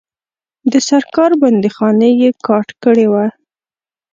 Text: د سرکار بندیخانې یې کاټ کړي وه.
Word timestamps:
د 0.71 0.73
سرکار 0.89 1.31
بندیخانې 1.41 2.09
یې 2.21 2.29
کاټ 2.45 2.67
کړي 2.83 3.05
وه. 3.11 3.25